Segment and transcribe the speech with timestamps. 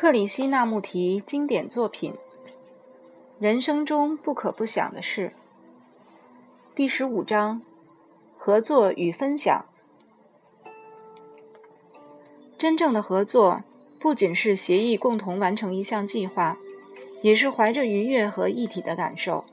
[0.00, 2.14] 克里希那穆提经典作品
[3.38, 5.34] 《人生中不可不想的事》
[6.74, 7.60] 第十五章：
[8.38, 9.66] 合作与分享。
[12.56, 13.62] 真正的合作
[14.00, 16.56] 不仅是协议共同完成一项计划，
[17.20, 19.44] 也是怀着愉悦和一体的感受。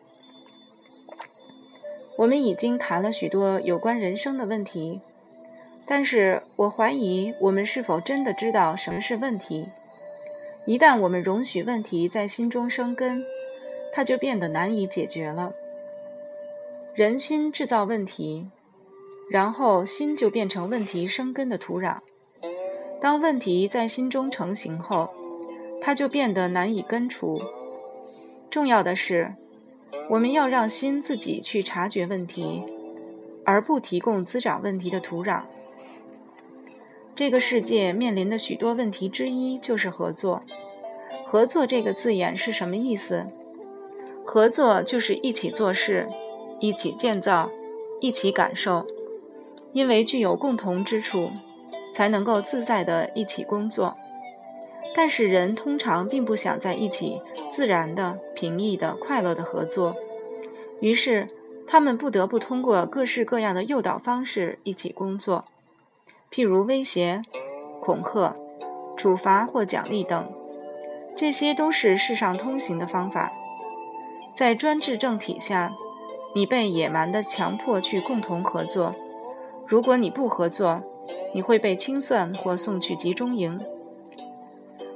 [2.20, 5.02] 我们已经谈了许多有关人生的问题，
[5.86, 9.68] 但是我怀疑我们是否真的知道什么是问题。
[10.68, 13.24] 一旦我们容许问题在心中生根，
[13.94, 15.54] 它就变得难以解决了。
[16.94, 18.50] 人心制造问题，
[19.30, 22.00] 然后心就变成问题生根的土壤。
[23.00, 25.10] 当问题在心中成型后，
[25.82, 27.34] 它就变得难以根除。
[28.50, 29.36] 重要的是，
[30.10, 32.62] 我们要让心自己去察觉问题，
[33.46, 35.44] 而不提供滋长问题的土壤。
[37.16, 40.44] 这个世界面临的许多问题之一就是合作。
[41.26, 43.26] 合作这个字眼是什么意思？
[44.26, 46.08] 合作就是一起做事，
[46.60, 47.50] 一起建造，
[48.02, 48.86] 一起感受。
[49.74, 51.30] 因为具有共同之处，
[51.94, 53.96] 才能够自在的一起工作。
[54.96, 59.94] 但是人通常并不想在一起自然的、平易的、快乐的合作，
[60.82, 61.30] 于是
[61.68, 65.46] 他们不得不通过各式各样的诱导方式一起工作。
[66.32, 67.22] 譬如威胁、
[67.82, 68.36] 恐吓、
[68.96, 70.28] 处罚或奖励等，
[71.18, 73.34] 这些都是世上通行的方法。
[74.34, 75.74] 在专制政体下，
[76.36, 78.94] 你被野蛮地强迫去共同合作。
[79.66, 80.84] 如果你不合作，
[81.34, 83.60] 你会被清算或送去集中营。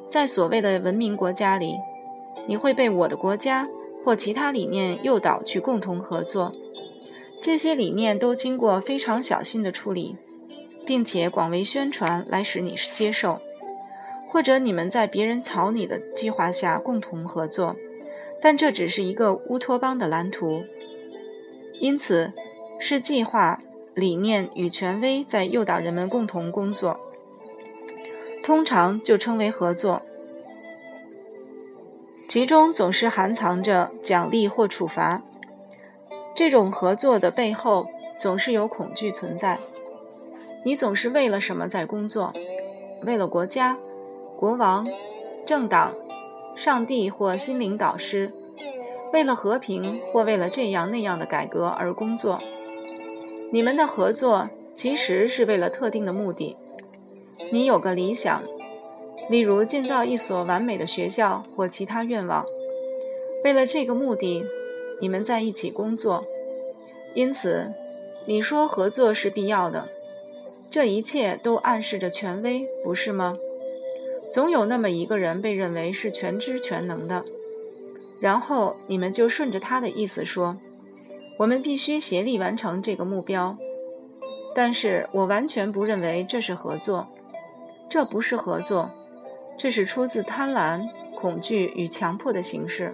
[0.08, 1.75] 在所谓的文明国家里，
[2.47, 3.67] 你会被我的国家
[4.05, 6.53] 或其他理念诱导去共同合作。
[7.44, 10.16] 这些理念都经过非常小心的处理。
[10.83, 13.39] 并且广为宣传来使你接受，
[14.32, 17.76] 或者你们在别人草拟的计划下共同合作，
[18.42, 20.64] 但这只是一个乌托邦的蓝图。
[21.82, 22.32] 因此，
[22.80, 23.61] 是计划、
[23.94, 26.98] 理念与权威在诱导人们共同工作，
[28.42, 30.02] 通常就称为合作。
[32.30, 35.22] 其中总是含藏着奖励或处罚。
[36.34, 39.60] 这种合作的背后总是有恐惧存在。
[40.64, 42.32] 你总是为了什么在工作？
[43.04, 43.78] 为了国家、
[44.42, 44.84] 国王、
[45.46, 45.94] 政党、
[46.56, 48.34] 上帝或心灵导师？
[49.14, 52.40] 为了和平或为了这样那样的改革而工作？
[53.52, 56.58] 你们的合作其实是为了特定的目的。
[57.52, 58.42] 你有个理想，
[59.30, 62.44] 例如建造一所完美的学校或其他愿望。
[63.44, 64.44] 为了这个目的，
[65.00, 66.23] 你们在一起工作。
[67.14, 67.68] 因此，
[68.26, 69.88] 你说合作是必要的。
[70.72, 73.38] 这一切都暗示着权威，不是吗？
[74.31, 77.25] 总有那么一个人被认为是全知全能的，
[78.21, 80.58] 然后你们就顺着他的意思说
[81.39, 83.58] ：“我们必须协力完成这个目标。”
[84.55, 87.08] 但是我完全不认为这是合作，
[87.89, 88.89] 这不是合作，
[89.58, 90.81] 这是出自贪婪、
[91.21, 92.93] 恐惧与强迫的形式。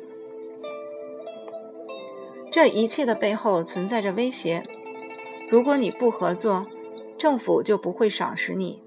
[2.52, 4.64] 这一切的背后存在着威胁。
[5.50, 6.66] 如果你不合作，
[7.18, 8.82] 政府就不会赏识你，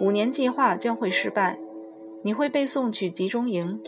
[0.00, 1.58] 五年计划将会失败，
[2.24, 3.80] 你会被送去集中营，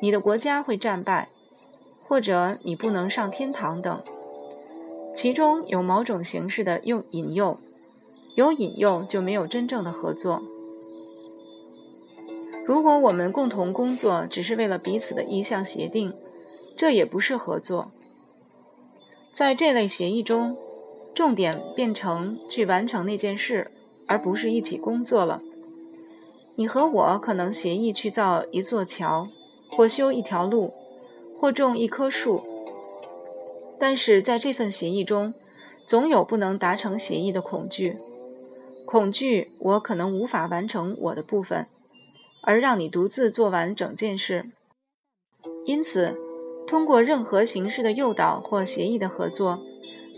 [0.00, 1.28] 你的国家会战败，
[2.08, 4.02] 或者你不能上天堂等。
[5.14, 7.58] 其中有某种形式的诱引诱，
[8.34, 10.42] 有引诱就没有真正的合作。
[12.64, 16.12] 如果我们共同工作只是为了彼此的一项协定，
[16.76, 17.92] 这也不是合作。
[19.32, 20.56] 在这类协议中。
[21.16, 23.70] 重点变成去完成那件事，
[24.06, 25.40] 而不是一起工作了。
[26.56, 29.28] 你和我可能协议去造一座桥，
[29.70, 30.72] 或修一条路，
[31.38, 32.42] 或种一棵树。
[33.78, 35.32] 但是在这份协议中，
[35.86, 37.96] 总有不能达成协议的恐惧。
[38.86, 41.66] 恐惧我可能无法完成我的部分，
[42.42, 44.50] 而让你独自做完整件事。
[45.64, 46.18] 因此，
[46.66, 49.62] 通过任何形式的诱导或协议的合作。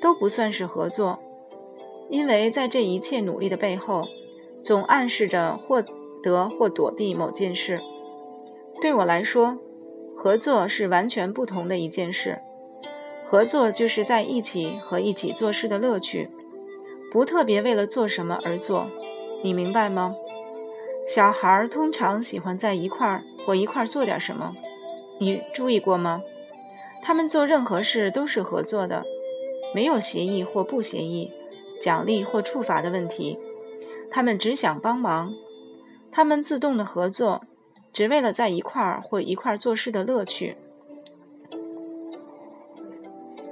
[0.01, 1.19] 都不算是合作，
[2.09, 4.07] 因为在这一切努力的背后，
[4.63, 5.83] 总暗示着或
[6.23, 7.79] 得或躲避某件事。
[8.81, 9.59] 对我来说，
[10.17, 12.41] 合作是完全不同的一件事。
[13.27, 16.31] 合作就是在一起和一起做事的乐趣，
[17.13, 18.87] 不特别为了做什么而做。
[19.43, 20.15] 你明白吗？
[21.07, 24.55] 小孩通常喜欢在一块儿或一块儿做点什么。
[25.19, 26.23] 你注意过吗？
[27.03, 29.03] 他们做任何事都是合作的。
[29.75, 31.31] 没有协议或不协议，
[31.81, 33.37] 奖励或处罚的问题，
[34.11, 35.35] 他们只想帮忙，
[36.11, 37.43] 他们自动的合作，
[37.93, 40.57] 只为了在一块儿或一块儿做事的乐趣。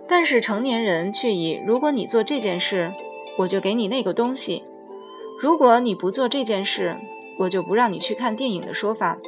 [0.09, 2.93] 但是成年人却以“如果你做这件事，
[3.39, 4.63] 我就给你那个东西；
[5.41, 6.97] 如果你不做这件事，
[7.41, 9.19] 我就不让你去看电影”的说法，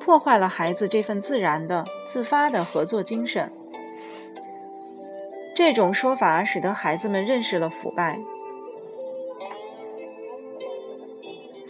[0.00, 3.50] 破坏了孩子这份自然的、自发的合作精神。
[5.54, 8.18] 这种说法使得孩子们认识了腐败。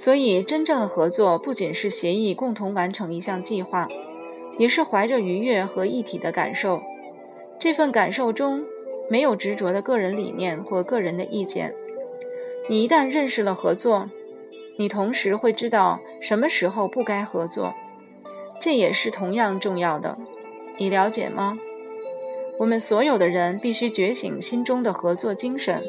[0.09, 3.87] 所以，真正的合作不仅是协议共同完成一项计划，
[4.59, 6.81] 也是怀着愉悦和一体的感受。
[7.61, 8.65] 这份感受中
[9.11, 11.75] 没有执着的个人理念或个人的意见。
[12.71, 14.09] 你一旦认识了合作，
[14.79, 17.75] 你同时会知道什么时候不该合作，
[18.63, 20.17] 这也是同样重要的。
[20.79, 21.59] 你了解吗？
[22.59, 25.83] 我们所有的人必须觉醒心中的合作精神。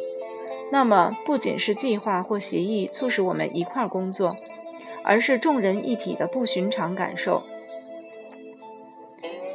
[0.71, 4.37] 那么，不仅是计划或协议促使我们一块儿工作，
[5.03, 7.41] 而是众人一体的不寻常感受，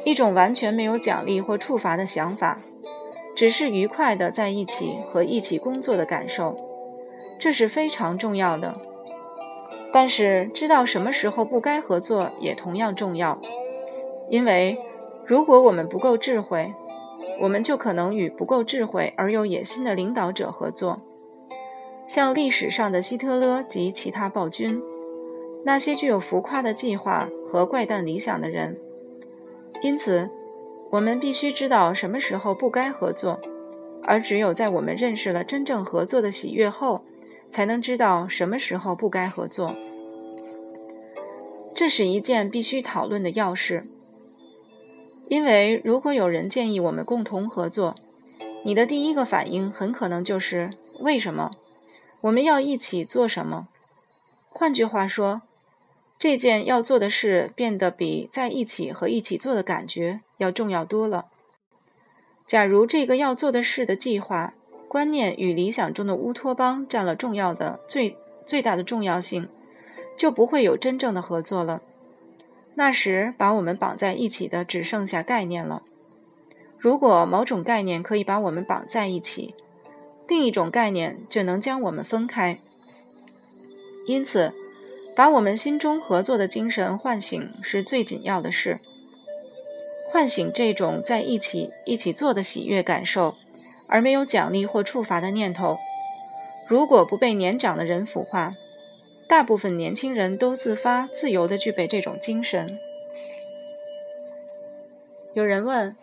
[0.03, 2.59] 一种完全没有奖励或处罚的想法，
[3.35, 6.57] 只是愉快的在一起和一起工作的感受，
[7.39, 8.75] 这是非常重要的。
[9.93, 13.39] 但是，知道什么时候不该合作也同样重要，
[14.29, 14.77] 因为
[15.25, 16.73] 如果我们不够智慧，
[17.39, 21.01] 我们就可能与不够智慧而又野心的领导者合作，
[22.07, 24.81] 像历史上的希特勒及其他暴君，
[25.63, 28.77] 那些具有浮夸的计划和怪诞理想的人。
[29.81, 30.29] 因此，
[30.91, 33.39] 我们必须知道什么时候不该合作，
[34.03, 37.03] 而只有在我们认识了真正合作的喜悦后，
[37.49, 39.73] 才能知道什么时候不该合作。
[41.75, 43.83] 这是一件必须讨论的要事。
[45.27, 47.95] 因为如果有人建议我们共同合作，
[48.63, 51.51] 你的第一个反应很可能就是为什么
[52.21, 53.67] 我们要一起做什么？
[54.49, 55.41] 换句话说，
[56.17, 61.25] 这件要做的事变得比在一起和一起做的感觉要重要多了。
[62.45, 64.53] 假如这个要做的事的计划、
[64.87, 69.49] 观念与理想中的乌托邦占了重要的最最大的重要性，
[70.15, 71.81] 就不会有真正的合作了。
[72.77, 75.83] 那时，把我们绑在一起的只剩下概念了。
[76.77, 79.55] 如果某种概念可以把我们绑在一起，
[80.27, 82.59] 另一种概念就能将我们分开。
[84.05, 84.53] 因此，
[85.15, 88.79] 把我们心中合作的精神唤醒是最紧要的事。
[90.11, 93.35] 唤醒这种在一起一起做的喜悦感受，
[93.87, 95.77] 而没有奖励或处罚的念头。
[96.67, 98.53] 如果不被年长的人腐化。
[99.27, 102.77] 大部分年轻人都自发、自由地具备这种精神。
[105.33, 105.95] 有人问：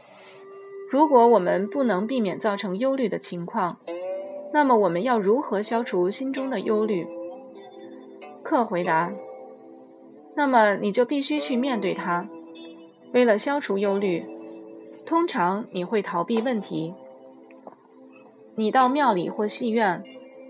[0.90, 3.78] 如果我们不能避免造成忧虑的情况，
[4.52, 7.06] 那么我们要如何消除心中的忧虑？
[8.42, 9.10] 克回答：
[10.34, 12.28] 那么你就必须去面对它。
[13.12, 14.26] 为了消除忧虑，
[15.06, 16.94] 通常你会逃避问题。
[18.56, 20.02] 你到庙里或戏院，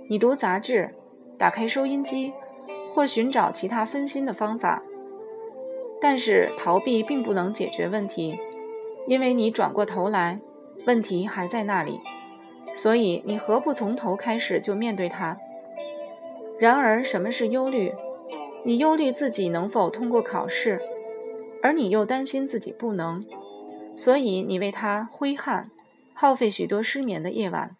[0.08, 0.94] 你读杂志，
[1.38, 2.32] 打开收音机。
[2.94, 4.82] 或寻找其他分心的方法，
[6.00, 8.34] 但是逃避并不能解决问题，
[9.08, 10.40] 因为你转过头来，
[10.86, 12.00] 问题还在那里。
[12.76, 15.36] 所以你何不从头开始就面对它？
[16.58, 17.92] 然而，什么是忧虑？
[18.64, 20.78] 你忧虑自己能否通过考试，
[21.62, 23.24] 而你又担心自己不能，
[23.96, 25.70] 所以你为它挥汗，
[26.14, 27.76] 耗费许多失眠的夜晚。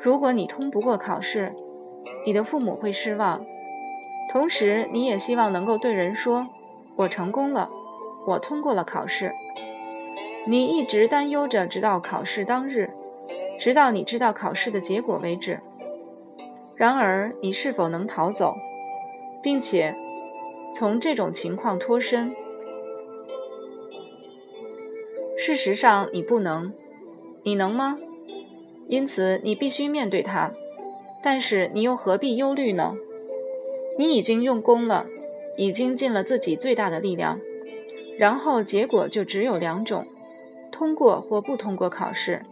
[0.00, 1.52] 如果你通不过考试，
[2.26, 3.44] 你的父母会失望。
[4.28, 6.46] 同时，你也希望能够对人说
[6.96, 7.70] ：“我成功了，
[8.26, 9.32] 我通过了考试。”
[10.46, 12.90] 你一直担忧着，直到考试当日，
[13.58, 15.60] 直到你知道考试的结果为止。
[16.74, 18.54] 然而，你是否能逃走，
[19.42, 19.94] 并且
[20.74, 22.34] 从这种情况脱身？
[25.38, 26.72] 事实上，你不能。
[27.44, 27.98] 你能吗？
[28.88, 30.50] 因此，你必须面对它。
[31.22, 32.94] 但是，你又何必忧虑呢？
[33.98, 35.04] 你已经用功了，
[35.56, 37.40] 已经尽了自己最大的力量，
[38.16, 40.06] 然后结果就只有两种：
[40.70, 42.42] 通过或不通过考试。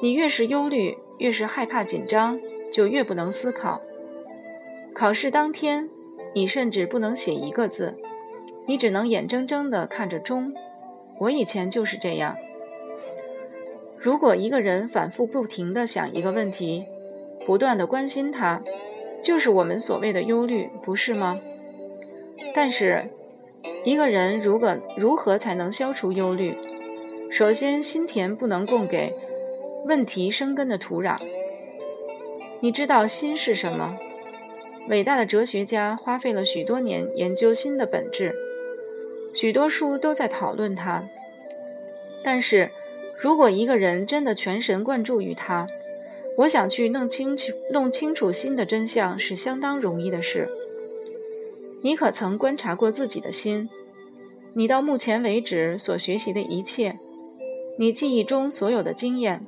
[0.00, 2.38] 你越是忧虑，越是害怕紧张，
[2.72, 3.80] 就越不能思考。
[4.94, 5.90] 考试当天，
[6.32, 7.96] 你甚至不能写一个字，
[8.68, 10.48] 你只能眼睁睁地看着钟。
[11.18, 12.36] 我以前就是这样。
[13.98, 16.84] 如果一个人反复不停地想一个问题，
[17.44, 18.62] 不断地关心他。
[19.22, 21.38] 就是我们所谓的忧虑，不是吗？
[22.54, 23.08] 但是，
[23.84, 26.54] 一个人如果如何才能消除忧虑？
[27.30, 29.14] 首先，心田不能供给
[29.86, 31.16] 问题生根的土壤。
[32.60, 33.96] 你知道心是什么？
[34.88, 38.34] 伟大的哲学家花费了许多年研究心的本质。
[39.34, 41.04] 许多书都在讨论它。
[42.24, 42.70] 但是，
[43.20, 45.66] 如果一个人真的全神贯注于它，
[46.38, 50.48] 我想去弄清楚、弄清楚心的真相是相当容易的事。
[51.84, 53.68] 你可曾观察过自己的心？
[54.54, 56.98] 你到目前为止所学习的一切，
[57.78, 59.44] 你记忆中所有的经验，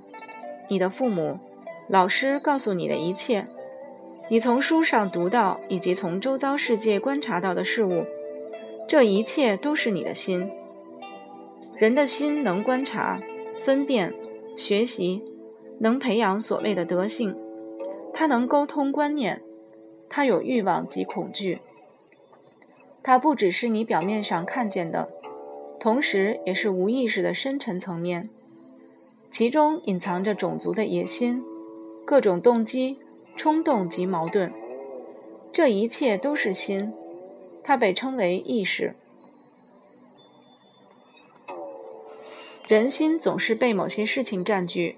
[0.68, 1.38] 你的父母、
[1.88, 3.46] 老师告诉你的一切，
[4.30, 8.04] 你从书上读到以及从周遭世界观察到的事物，
[8.88, 10.46] 这一切都是你的心。
[11.78, 13.20] 人的心能观察、
[13.64, 14.14] 分辨、
[14.56, 15.20] 学习，
[15.80, 17.36] 能培养所谓的德性，
[18.12, 19.42] 它能沟通观念，
[20.08, 21.58] 它有欲望及恐惧。
[23.02, 25.08] 它不只是你表面上看见的，
[25.78, 28.30] 同时也是无意识的深沉层面，
[29.30, 31.42] 其中隐藏着种族的野心、
[32.06, 32.98] 各种动机、
[33.36, 34.52] 冲动及矛盾。
[35.52, 36.92] 这一切都是心，
[37.62, 38.94] 它被称为意识。
[42.66, 44.96] 人心总是被某些事情占据，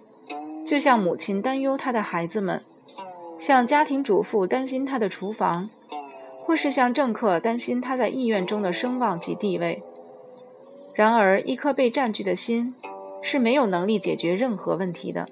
[0.67, 2.63] 就像母亲担忧她的孩子们，
[3.39, 5.71] 像家庭主妇担心她的厨房。
[6.47, 9.83] 或是像政客担心他在意院中的声望及地位。
[10.95, 12.73] 然而，一颗被占据的心
[13.21, 15.29] 是没有能力解决任何问题的。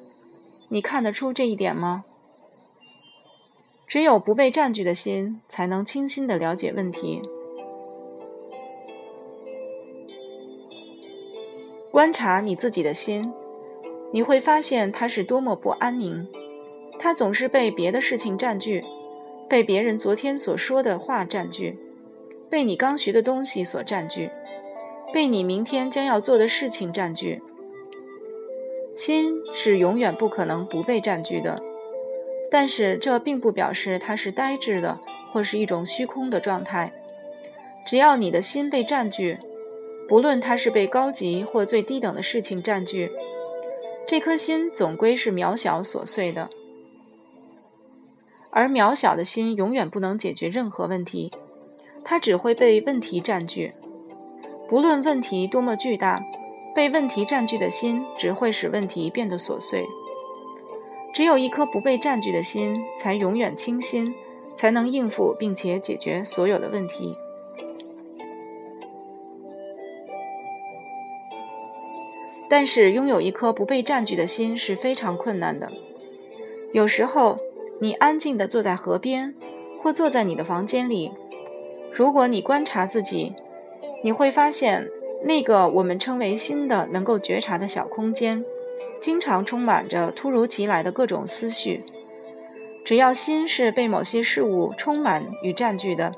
[0.71, 2.05] 你看得出这一点吗？
[3.89, 7.23] 只有不被占据的心，才能清新地了解问题。
[11.93, 13.33] 观察你自己的心，
[14.15, 16.25] 你会发现它是多么不安宁。
[17.01, 18.81] 它总是被别的事情占据。
[19.49, 21.77] 被别人昨天所说的话占据，
[22.49, 24.31] 被你刚学的东西所占据，
[25.13, 27.43] 被你明天将要做的事情占据。
[28.97, 31.61] 心是永远不可能不被占据的，
[32.51, 34.99] 但是这并不表示它是呆滞的
[35.33, 36.93] 或是一种虚空的状态。
[37.87, 39.39] 只要你的心被占据，
[40.09, 43.13] 不论它是被高级或最低等的事情占据，
[44.15, 46.49] 这颗心总归是渺小琐碎的。
[48.53, 51.33] 而渺小的心永远不能解决任何问题，
[52.05, 53.75] 它只会被问题占据。
[54.69, 56.23] 不论问题多么巨大，
[56.77, 59.85] 被问题占据的心只会使问题变得琐碎。
[61.13, 64.15] 只有一颗不被占据的心，才永远清新，
[64.55, 67.17] 才能应付并且解决所有的问题。
[72.57, 75.69] 但是，拥有一颗不被占据的心是非常困难的，
[76.73, 77.37] 有时候。
[77.81, 79.35] 你安静地坐在河边，
[79.83, 81.11] 或坐在你的房间里。
[81.93, 83.33] 如果你观察自己，
[84.05, 84.89] 你会发现，
[85.25, 88.45] 那个我们称为心的能够觉察的小空间，
[89.03, 91.83] 经常充满着突如其来的各种思绪。
[92.85, 96.15] 只要心是被某些事物充满与占据的，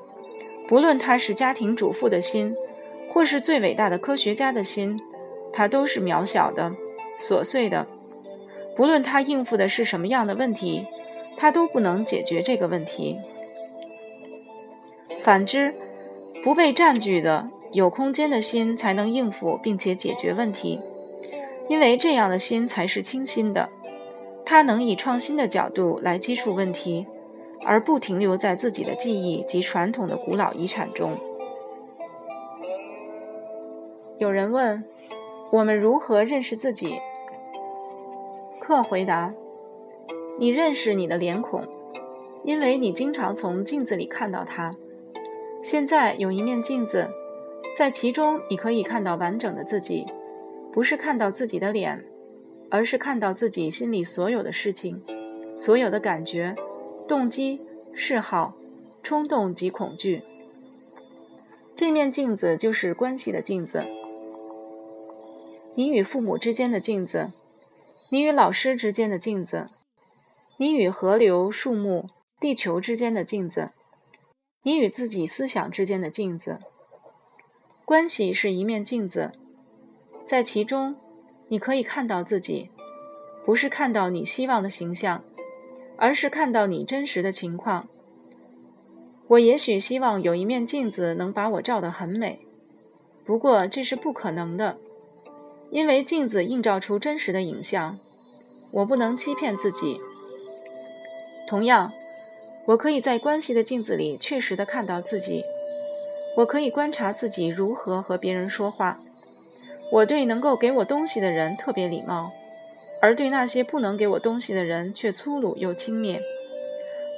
[0.69, 2.55] 不论它是家庭主妇的心，
[3.11, 5.01] 或是最伟大的科学家的心，
[5.57, 6.73] 它都是渺小的、
[7.19, 7.87] 琐碎的。
[8.77, 10.85] 不论它应付的是什么样的问题。
[11.39, 13.15] 它都不能解决这个问题。
[15.23, 15.75] 反之，
[16.43, 20.81] 不被占据的有空间的心才能应付并且解决问题，
[21.69, 23.69] 因为这样的心才是清新的。
[24.47, 27.07] 它能以创新的角度来接触问题，
[27.67, 31.19] 而不停留在自己的记忆及传统的古老遗产中。
[34.19, 34.83] 有人问：
[35.53, 36.99] 我们如何认识自己？
[38.61, 39.33] 克回答。
[40.39, 41.65] 你认识你的脸孔，
[42.45, 44.75] 因为你经常从镜子里看到它。
[45.63, 47.09] 现在有一面镜子，
[47.75, 50.05] 在其中你可以看到完整的自己，
[50.73, 52.05] 不是看到自己的脸，
[52.71, 55.03] 而是看到自己心里所有的事情、
[55.57, 56.55] 所有的感觉、
[57.09, 57.63] 动机、
[57.95, 58.55] 嗜好、
[59.03, 60.21] 冲动及恐惧。
[61.75, 63.83] 这面镜子就是关系的镜子，
[65.79, 67.33] 你与父母之间的镜子，
[68.11, 69.69] 你与老师之间的镜子。
[70.57, 72.09] 你与河流、树木、
[72.41, 73.73] 地球之间的镜子，
[74.63, 76.61] 你与自己思想之间的镜子，
[77.85, 79.33] 关系是一面镜子，
[80.25, 80.97] 在其中，
[81.49, 82.71] 你可以看到自己，
[83.45, 85.23] 不是看到你希望的形象，
[85.99, 87.87] 而是看到你真实的情况。
[89.29, 92.47] 我也许希望有一面镜子能把我照得很美，
[93.27, 94.79] 不过这是不可能的，
[95.71, 97.99] 因为镜子映照出真实的影像，
[98.71, 100.01] 我不能欺骗自己。
[101.49, 101.93] 同样，
[102.69, 105.43] 我可以在关系的镜子里确实地看到自己。
[106.39, 108.99] 我可以观察自己如何和别人说话。
[109.93, 112.33] 我对能够给我东西的人特别礼貌，
[113.01, 116.21] 而对那些不能给我东西的人却粗鲁又轻蔑。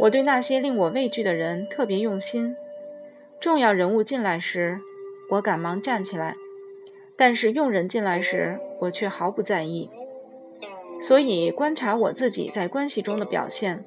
[0.00, 2.54] 我对那些令我畏惧的人特别用心。
[3.40, 4.78] 重要人物进来时，
[5.30, 6.36] 我赶忙站起来，
[7.18, 9.90] 但是佣人进来时，我却毫不在意。
[11.00, 13.84] 所以，观察我自己在关系中的表现，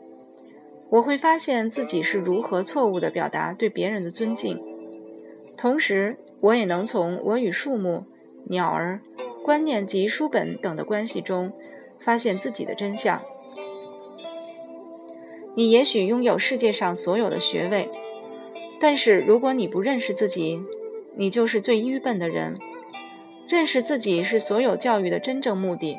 [0.90, 4.60] 我会发现自己是如何错误地表达对别人的尊敬。
[5.56, 8.04] 同时，我也能从我与树木、
[8.50, 9.00] 鸟儿、
[9.46, 11.54] 观念及书本等的关系中，
[12.02, 13.22] 发现自己的真相。
[15.56, 17.90] 你也许拥有世界上所有的学位，
[18.82, 20.62] 但是如果你不认识自己，
[21.16, 22.58] 你就是最愚笨的人。
[23.52, 25.98] 认识自己是所有教育的真正目的。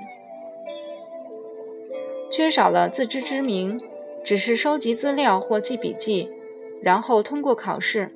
[2.30, 3.78] 缺少了自知之明，
[4.25, 6.30] 只是收集资料或记笔记，
[6.82, 8.11] 然后通过考试，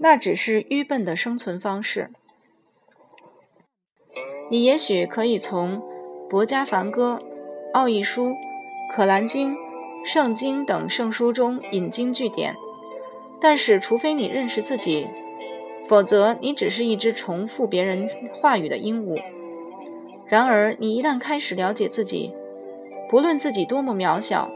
[0.00, 2.10] 那只是愚笨的生存方式。
[4.50, 5.80] 你也许可以从
[6.28, 7.22] 博加梵歌、
[7.72, 8.34] 奥义书、
[8.92, 9.54] 可兰经、
[10.04, 12.56] 圣经等圣书中引经据典，
[13.40, 15.06] 但是除非你认识自己，
[15.90, 18.08] 否则你只是一只重复别人
[18.40, 19.20] 话语的鹦鹉。
[20.28, 22.32] 然而，你一旦开始了解自己，
[23.08, 24.52] 不论自己多么渺小，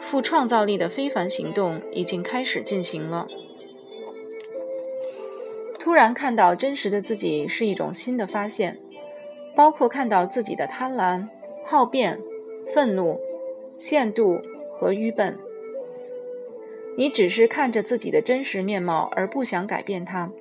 [0.00, 3.28] 富创造力的非凡行动已经开始进行了。
[5.78, 8.76] 突然看到真实的自己是一种新的发现，
[9.54, 11.28] 包括看到自己的贪婪、
[11.64, 12.18] 好辩、
[12.74, 13.20] 愤怒、
[13.78, 14.40] 限度
[14.74, 15.38] 和愚笨。
[16.98, 20.32] 你只是看着自己的真实面貌而不想改变它，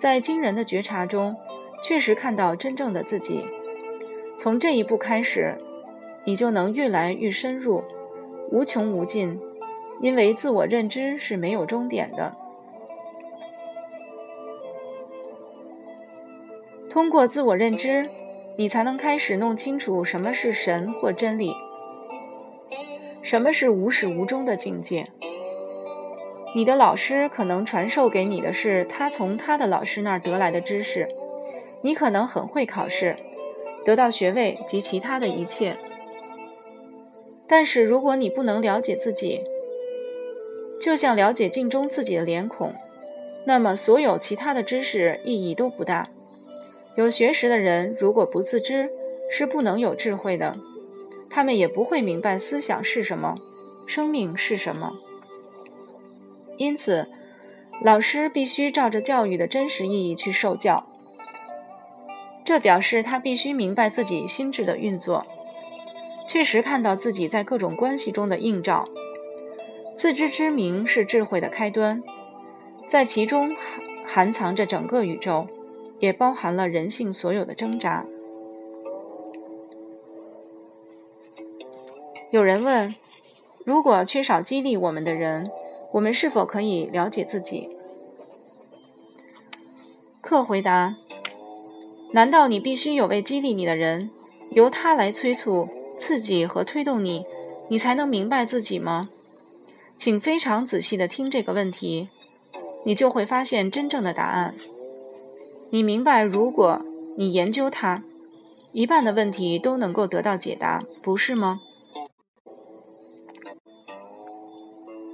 [0.00, 1.36] 在惊人的觉察中，
[1.84, 3.44] 确实看到真正的自己。
[4.38, 5.54] 从这一步开始。
[6.24, 7.82] 你就能越来越深入，
[8.50, 9.40] 无穷无尽，
[10.02, 12.36] 因为自我认知是没有终点的。
[16.90, 18.10] 通过自我认知，
[18.58, 21.54] 你才能开始弄清楚什么是神或真理，
[23.22, 25.08] 什么是无始无终的境界。
[26.52, 31.08] 你的老师可能传授给你的是他从他的老师那儿得来的知识，
[31.82, 33.16] 你可能很会考试，
[33.84, 35.76] 得到学位及其他的一切。
[37.46, 39.40] 但是，如果你不能了解自己，
[40.80, 42.72] 就像了解镜中自己的脸孔，
[43.46, 46.08] 那么所有其他的知识意义都不大。
[46.96, 48.90] 有学识的人如果不自知，
[49.30, 50.56] 是不能有智慧的。
[51.30, 53.36] 他们也不会明白思想是什么，
[53.86, 54.94] 生命是什么。
[56.60, 57.08] 因此，
[57.82, 60.84] 老师必须照着教育的真实意义去受教。
[62.44, 65.24] 这表示他必须明白自己心智的运作。
[66.28, 68.86] 确实看到自己在各种关系中的映照，
[69.96, 72.02] 自知之明是智慧的开端，
[72.90, 73.48] 在其中
[74.06, 75.48] 含藏着整个宇宙，
[75.98, 78.04] 也包含了人性所有的挣扎。
[82.30, 82.94] 有人问：
[83.64, 85.50] 如果缺少激励我们的人，
[85.92, 87.68] 我们是否可以了解自己？
[90.20, 90.96] 客回答：
[92.12, 94.10] 难道你必须有位激励你的人，
[94.52, 95.68] 由他来催促？
[95.98, 97.26] 刺激和推动你，
[97.68, 99.10] 你才能明白自己吗？
[99.98, 102.08] 请非常仔细地听这个问题，
[102.86, 104.54] 你就会发现真正的答案。
[105.70, 106.80] 你明白，如果
[107.18, 108.02] 你研究它，
[108.72, 111.60] 一半的问题都能够得到解答，不是吗？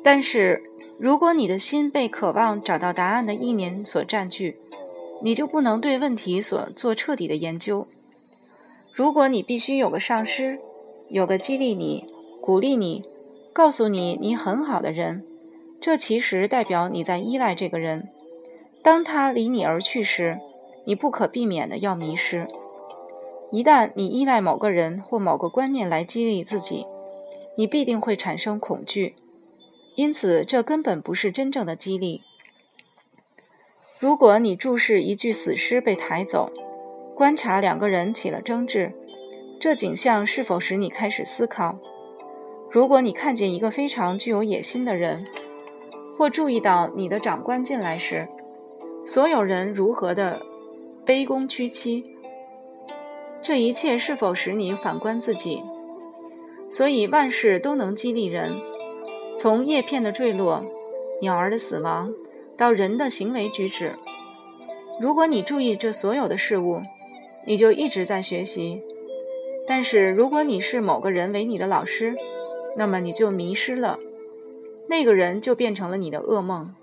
[0.06, 0.62] 但是，
[1.00, 4.56] 如果你的心被渴望找到答案的意念所占据，
[5.20, 7.88] 你就不能对问题所做彻底的研究。
[8.92, 10.60] 如果你必须有个上师，
[11.08, 12.04] 有个激励你、
[12.40, 13.02] 鼓励你、
[13.52, 15.24] 告诉你你很好的人，
[15.80, 18.04] 这其实代表你在依赖这个人。
[18.84, 20.38] 当他离你而去时，
[20.84, 22.46] 你不可避免的要迷失。
[23.50, 26.86] 一旦你依赖某个人或某个观念来激励自己，
[27.58, 29.16] 你必定会产生恐惧。
[29.96, 32.20] 因此，这根本不是真正的激励。
[33.98, 36.52] 如果你注视一具死尸被抬走，
[37.14, 38.92] 观察两个人起了争执。
[39.58, 41.78] 这景象是否使你开始思考？
[42.70, 45.18] 如果你看见一个非常具有野心的人，
[46.18, 48.28] 或注意到你的长官进来时，
[49.06, 50.42] 所有人如何的
[51.06, 52.04] 卑躬屈膝，
[53.40, 55.62] 这一切是否使你反观自己？
[56.70, 58.52] 所以万事都能激励人，
[59.38, 60.64] 从叶片的坠落、
[61.20, 62.12] 鸟儿的死亡
[62.56, 63.94] 到人的行为举止。
[65.00, 66.80] 如果你注意这所有的事物，
[67.46, 68.82] 你就一直在学习。
[69.68, 72.14] 但是，如果你是某个人为你的老师，
[72.76, 73.98] 那么你就迷失了，
[74.88, 76.74] 那个人就变成了你的噩梦。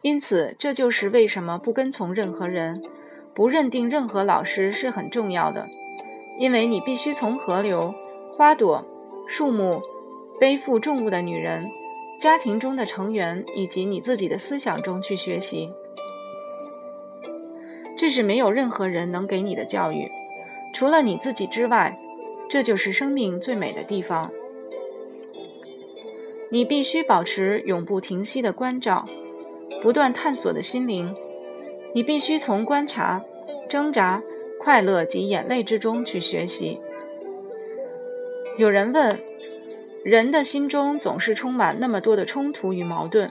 [0.00, 2.82] 因此，这就是为什么不跟从任何人，
[3.34, 5.68] 不认定任何老师是很重要的。
[6.38, 7.94] 因为你必须从河流、
[8.36, 8.84] 花朵、
[9.28, 9.82] 树木、
[10.42, 11.70] 背负重物的女人、
[12.18, 15.70] 家庭中的成员以及你自己的思想中去学习。
[17.96, 20.10] 这是没有任何人能给你的教育，
[20.74, 21.96] 除了你自己之外。
[22.50, 24.32] 这就是生命最美的地方。
[26.50, 29.04] 你必须保持永不停息的关照，
[29.80, 31.14] 不断探索的心灵。
[31.94, 33.22] 你必须从观察、
[33.70, 34.20] 挣扎、
[34.58, 36.80] 快乐及眼泪之中去学习。
[38.58, 39.16] 有人问：
[40.04, 43.30] 人的心中总是充满那么多的冲突与矛盾，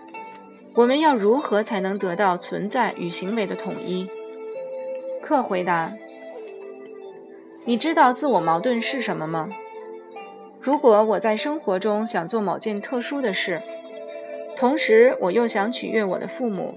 [0.75, 4.07] 我们要如何才能得到存在与行为的统一？
[5.21, 5.91] 克回答。
[7.65, 9.49] 你知道自我矛盾是什么吗？
[10.62, 13.60] 如果我在生活中想做某件特殊的事，
[14.57, 16.75] 同时我又想取悦我的父母，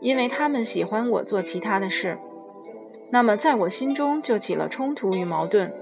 [0.00, 2.18] 因为他们喜欢我做其他的事，
[3.12, 5.72] 那么在我心中就起了冲突与矛盾。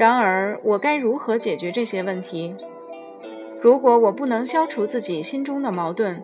[0.00, 2.56] 然而，我该如何解决这些问题？
[3.60, 6.22] 如果我不能消除自己心中的矛盾，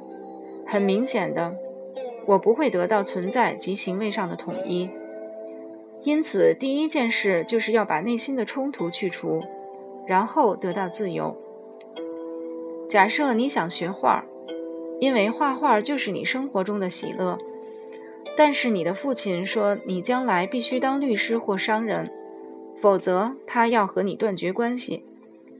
[0.65, 1.55] 很明显的，
[2.27, 4.89] 我不会得到存在及行为上的统一。
[6.05, 9.43] 因此，第一件事就是要把内心的冲突去除，
[10.07, 11.37] 然后得到自由。
[12.89, 14.25] 假设你想学画，
[15.01, 17.37] 因为画画就是你生活中的喜乐，
[18.39, 22.11] 但是你的父亲说你将来必须当律师或商人，
[22.81, 25.03] 否则他要和你断绝关系，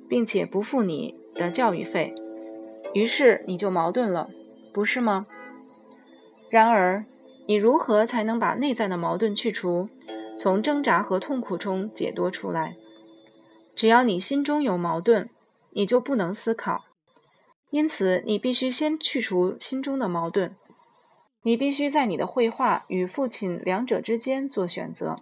[0.09, 2.15] 并且不付你的教育费。
[2.95, 4.31] 于是你就矛盾了，
[4.73, 5.27] 不是吗？
[6.51, 7.05] 然而，
[7.47, 9.89] 你如何才能把内在的矛盾去除？
[10.39, 12.77] 从挣扎和痛苦中解脱出来。
[13.75, 15.31] 只要你心中有矛盾，
[15.73, 16.85] 你就不能思考。
[17.71, 20.55] 因此，你必须先去除心中的矛盾。
[21.43, 25.17] 你必须在你的绘画与父亲两者之间做选择。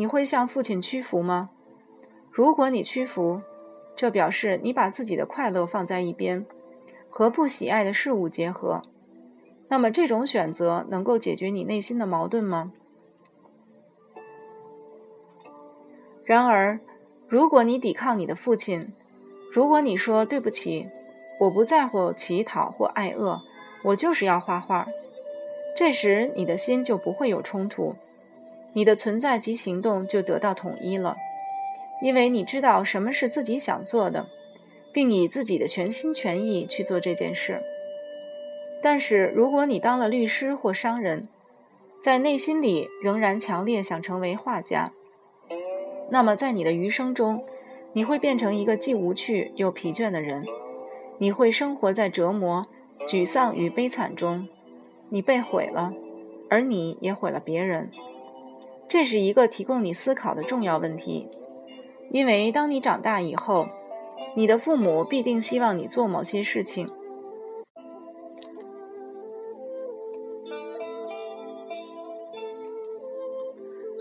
[0.00, 1.50] 你会向父亲屈服吗？
[2.30, 3.42] 如果你屈服，
[3.94, 6.46] 这表示你把自己的快乐放在一边，
[7.10, 8.80] 和不喜爱的事物结合。
[9.68, 12.72] 那么，这种选择能够解决你内心的矛盾吗？
[16.24, 16.80] 然而，
[17.28, 18.90] 如果你抵抗你的父亲，
[19.52, 20.86] 如果你说对不起，
[21.40, 23.42] 我不在乎乞讨或挨饿，
[23.84, 24.86] 我就是要画画，
[25.76, 27.94] 这时你的心就不会有冲突，
[28.72, 31.16] 你的存在及行动就得到统一了，
[32.02, 34.26] 因为你知道什么是自己想做的，
[34.92, 37.58] 并以自己的全心全意去做这件事。
[38.82, 41.28] 但是，如果你当了律师或商人，
[42.02, 44.92] 在内心里仍然强烈想成为画家。
[46.10, 47.44] 那么，在你的余生中，
[47.92, 50.42] 你会变成一个既无趣又疲倦的人。
[51.18, 52.66] 你会生活在折磨、
[53.06, 54.48] 沮丧与悲惨中。
[55.10, 55.92] 你被毁了，
[56.48, 57.90] 而你也毁了别人。
[58.90, 61.28] 这是一个提供你思考的重要问题，
[62.10, 63.68] 因为当你长大以后，
[64.36, 66.90] 你的父母必定希望你做某些事情。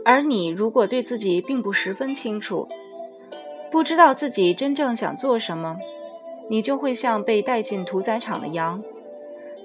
[0.04, 2.68] 而你如果对自己并不十分清楚，
[3.72, 5.78] 不知道自己真正想做什么，
[6.50, 8.82] 你就会像被带进屠宰场的羊。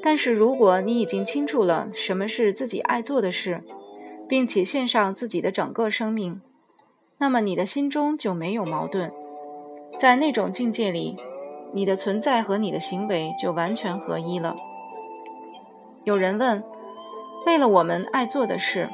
[0.03, 3.63] 但是如果你已经清楚了什么是自己爱做的事，
[4.29, 6.41] 并且献上自己的整个生命，
[7.19, 9.13] 那么你的心中就没有矛盾。
[9.99, 11.17] 在那种境界里，
[11.73, 14.57] 你的存在和你的行为就完全合一了。
[16.05, 16.63] 有人问：
[17.47, 18.89] 为了我们爱做的事。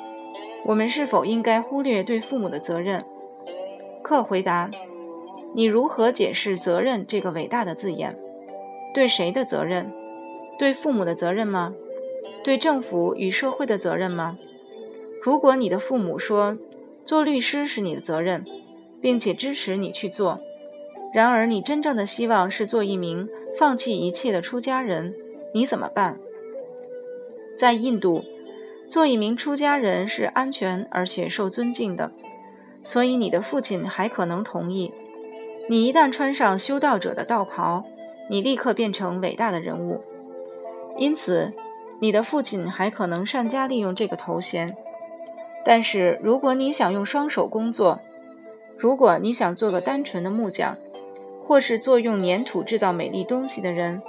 [0.66, 3.02] 我们是否应该忽略对父母的责任？
[4.02, 4.68] 克回答：
[5.54, 8.14] 你如何解释“责任”这个伟大的字眼？
[8.92, 9.86] 对谁的责任？
[10.58, 11.72] 对父母的责任吗？
[12.44, 14.36] 对政府与社会的责任吗？
[15.22, 16.56] 如果你的父母说
[17.04, 18.44] 做律师是你的责任，
[19.00, 20.40] 并且支持你去做，
[21.12, 23.28] 然而你真正的希望是做一名
[23.58, 25.14] 放弃一切的出家人，
[25.52, 26.18] 你怎么办？
[27.58, 28.24] 在印度。
[28.88, 32.10] 做一名出家人是安全而且受尊敬的，
[32.80, 34.90] 所以你的父亲还可能同意。
[35.68, 37.84] 你一旦穿上修道者的道袍，
[38.28, 40.02] 你立刻变成伟大的人物。
[40.96, 41.52] 因此，
[42.00, 44.74] 你的父亲还可能善加利用这个头衔。
[45.64, 48.00] 但是，如果你想用双手工作，
[48.78, 50.76] 如果你想做个单纯的木匠，
[51.44, 54.00] 或是做用粘土制造美丽东西的人，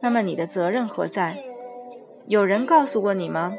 [0.00, 1.42] 那么你的责任何在？
[2.26, 3.56] 有人告诉过你吗？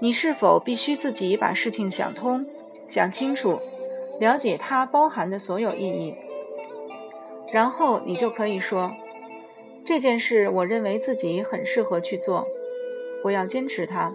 [0.00, 2.46] 你是否必须自己把事情想通、
[2.88, 3.60] 想清楚，
[4.20, 6.14] 了解它包含的所有意义？
[7.52, 8.92] 然后你就可以说
[9.84, 12.46] ：“这件事，我认为自己很适合去做，
[13.24, 14.12] 我要坚持它，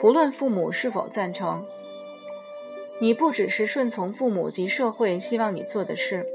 [0.00, 1.64] 不论父母是否赞成。”
[3.02, 6.26] 你不只是顺从父母及社会希望你做的事，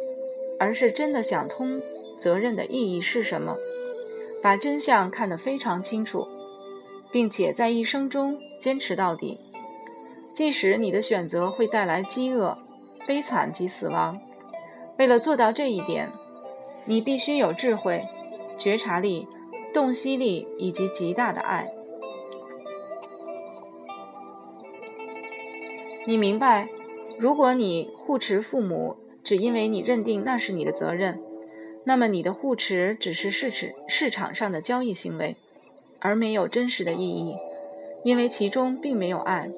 [0.60, 1.80] 而是真的想通
[2.17, 3.56] 责任的意义是什么。
[4.41, 6.28] 把真相看得非常清楚，
[7.12, 9.39] 并且在一生中坚持到底，
[10.36, 12.56] 即使你的选择会带来饥饿、
[13.08, 14.19] 悲惨及死亡。
[14.97, 16.10] 为了做到这一点，
[16.86, 18.04] 你必须有智慧、
[18.58, 19.28] 觉察力、
[19.71, 21.71] 洞悉力以及极大的爱。
[26.08, 26.70] 你明白，
[27.18, 31.20] 如果你护持父母，只因为你认定那是你的责任，
[31.84, 35.36] 那么你的护持只是市市市场上的交易行为，
[36.00, 37.36] 而没有真实的意义，
[38.04, 39.50] 因为其中并没有爱。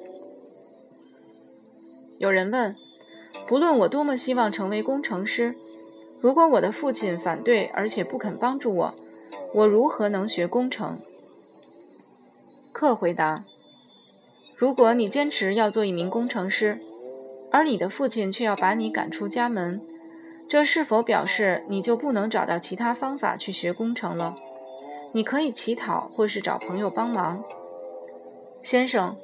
[2.18, 2.74] 有人问：
[3.46, 5.54] 不论我多么希望成为工程师，
[6.22, 8.94] 如果我的父亲反对而且不肯帮助我，
[9.54, 10.98] 我如何能学工程？
[12.72, 13.44] 克回答。
[14.58, 16.80] 如果你坚持要做一名工程师，
[17.52, 19.80] 而你的父亲却要把你赶出家门，
[20.48, 24.34] 这是否表示你就不能找到其他方法去学工程了？
[25.14, 27.40] 你可以乞讨或是找朋友帮忙。
[28.64, 29.16] 先生，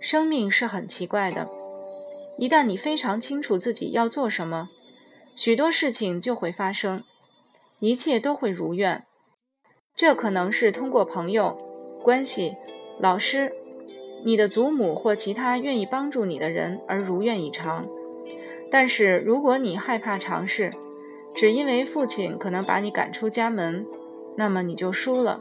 [0.00, 1.48] 生命是很奇怪的。
[2.38, 4.68] 一旦你非常清楚自己要做什么，
[5.34, 7.02] 许多事情就会发生，
[7.80, 9.04] 一切都会如愿。
[9.96, 11.58] 这可能是通过朋友、
[12.04, 12.54] 关系、
[13.00, 13.52] 老师。
[14.24, 17.86] 你的祖母或其他愿意帮助你的人而如愿以偿，
[18.70, 20.70] 但是如果你害怕尝试，
[21.34, 23.86] 只因为父亲可能把你赶出家门，
[24.36, 25.40] 那么你就输了。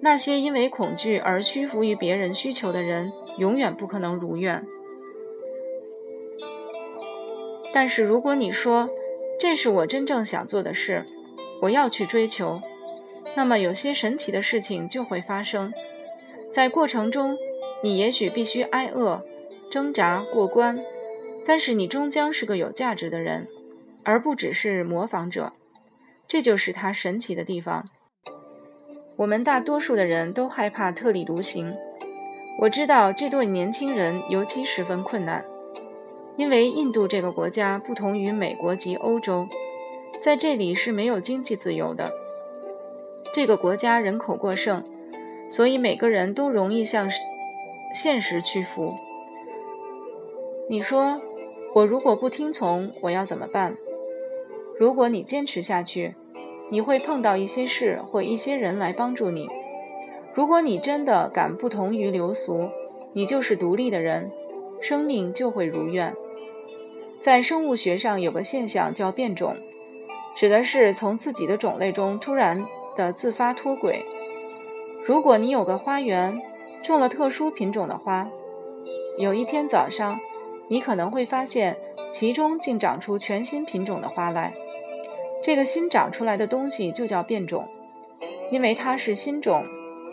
[0.00, 4.64] 那些因为恐惧而屈服于别人需求的人，永远不可能如愿。
[7.72, 8.90] 但是如果你说
[9.40, 11.04] 这是我真正想做的事，
[11.62, 12.60] 我要去追求，
[13.34, 15.72] 那么有些神奇的事情就会发生。
[16.52, 17.34] 在过程中，
[17.82, 19.22] 你也许必须挨饿、
[19.70, 20.76] 挣扎过关，
[21.46, 23.48] 但是你终将是个有价值的人，
[24.04, 25.54] 而不只是模仿者。
[26.28, 27.88] 这就是它神奇的地方。
[29.16, 31.74] 我们大多数的人都害怕特立独行。
[32.60, 35.42] 我知道这对年轻人尤其十分困难，
[36.36, 39.48] 因为印度这个国家不同于美国及欧洲，
[40.20, 42.04] 在这里是没有经济自由的。
[43.34, 44.84] 这个国家人口过剩。
[45.52, 47.10] 所以每个人都容易向
[47.94, 48.94] 现实屈服。
[50.70, 51.20] 你说，
[51.74, 53.76] 我如果不听从，我要怎么办？
[54.78, 56.14] 如果你坚持下去，
[56.70, 59.46] 你会碰到一些事或一些人来帮助你。
[60.34, 62.70] 如果你真的敢不同于流俗，
[63.12, 64.30] 你就是独立的人，
[64.80, 66.14] 生命就会如愿。
[67.20, 69.54] 在生物学上有个现象叫变种，
[70.34, 72.58] 指的是从自己的种类中突然
[72.96, 74.00] 的自发脱轨。
[75.04, 76.36] 如果你有个花园，
[76.84, 78.28] 种了特殊品种的花，
[79.18, 80.16] 有一天早上，
[80.68, 81.76] 你可能会发现
[82.12, 84.52] 其中竟长出全新品种的花来。
[85.42, 87.64] 这个新长出来的东西就叫变种，
[88.52, 89.64] 因为它是新种，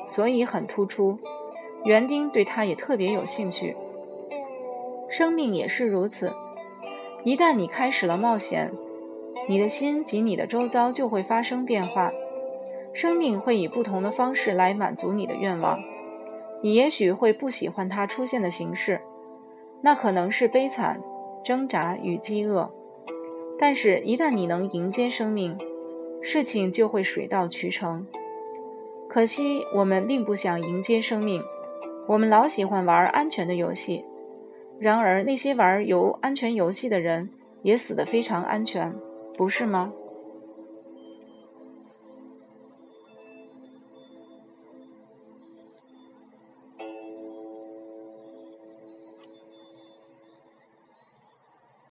[0.08, 1.19] 所以很突出。
[1.86, 3.75] 园丁对它也特别有兴趣。
[5.08, 6.34] 生命也是如此，
[7.23, 8.71] 一旦你开始了冒险，
[9.47, 12.12] 你的心及你的周遭就会发生变化。
[12.93, 15.80] 生命会以不同的方式来满足你的愿望，
[16.62, 19.02] 你也许会不喜欢它出现的形式，
[19.82, 21.02] 那可能是悲惨、
[21.43, 22.69] 挣扎与饥饿。
[23.58, 25.56] 但是，一旦你能迎接生命，
[26.21, 28.08] 事情就会水到渠成。
[29.08, 31.43] 可惜，我们并不想迎接生命，
[32.08, 34.06] 我们老喜欢玩安全的游戏。
[34.80, 37.30] 然而，那些玩游安全游戏的人
[37.62, 38.93] 也死得非常安全，
[39.38, 39.91] 不是吗？